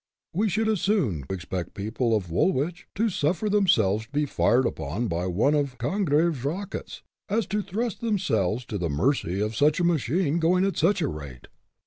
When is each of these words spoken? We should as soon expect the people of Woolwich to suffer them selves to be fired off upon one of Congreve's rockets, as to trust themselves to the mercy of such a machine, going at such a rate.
We 0.33 0.49
should 0.49 0.67
as 0.67 0.81
soon 0.81 1.25
expect 1.29 1.75
the 1.75 1.81
people 1.83 2.15
of 2.15 2.31
Woolwich 2.31 2.87
to 2.95 3.07
suffer 3.07 3.49
them 3.51 3.67
selves 3.67 4.07
to 4.07 4.11
be 4.11 4.25
fired 4.25 4.65
off 4.65 4.71
upon 4.71 5.09
one 5.09 5.53
of 5.53 5.77
Congreve's 5.77 6.43
rockets, 6.43 7.03
as 7.29 7.45
to 7.45 7.61
trust 7.61 8.01
themselves 8.01 8.65
to 8.65 8.79
the 8.79 8.89
mercy 8.89 9.39
of 9.39 9.55
such 9.55 9.79
a 9.79 9.83
machine, 9.83 10.39
going 10.39 10.65
at 10.65 10.75
such 10.75 11.01
a 11.03 11.07
rate. 11.07 11.49